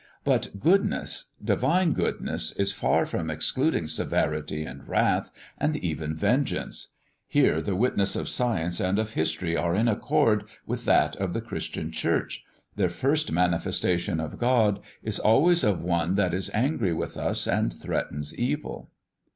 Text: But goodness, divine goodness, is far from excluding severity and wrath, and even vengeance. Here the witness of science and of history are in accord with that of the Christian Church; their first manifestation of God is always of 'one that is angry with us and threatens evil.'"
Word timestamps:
But 0.23 0.59
goodness, 0.59 1.33
divine 1.45 1.93
goodness, 1.93 2.53
is 2.53 2.71
far 2.71 3.05
from 3.05 3.29
excluding 3.29 3.87
severity 3.87 4.63
and 4.65 4.87
wrath, 4.89 5.29
and 5.59 5.75
even 5.77 6.15
vengeance. 6.15 6.87
Here 7.27 7.61
the 7.61 7.75
witness 7.75 8.15
of 8.15 8.27
science 8.27 8.79
and 8.79 8.97
of 8.97 9.11
history 9.11 9.55
are 9.55 9.75
in 9.75 9.87
accord 9.87 10.45
with 10.65 10.85
that 10.85 11.15
of 11.17 11.33
the 11.33 11.41
Christian 11.41 11.91
Church; 11.91 12.43
their 12.75 12.89
first 12.89 13.31
manifestation 13.31 14.19
of 14.19 14.39
God 14.39 14.79
is 15.03 15.19
always 15.19 15.63
of 15.63 15.83
'one 15.83 16.15
that 16.15 16.33
is 16.33 16.49
angry 16.51 16.95
with 16.95 17.15
us 17.15 17.47
and 17.47 17.71
threatens 17.71 18.35
evil.'" 18.39 18.89